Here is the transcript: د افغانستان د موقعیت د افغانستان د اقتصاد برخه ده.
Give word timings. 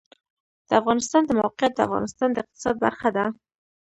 د 0.67 0.69
افغانستان 0.81 1.21
د 1.25 1.31
موقعیت 1.41 1.71
د 1.75 1.79
افغانستان 1.87 2.29
د 2.31 2.37
اقتصاد 2.43 2.75
برخه 2.85 3.09
ده. 3.17 3.25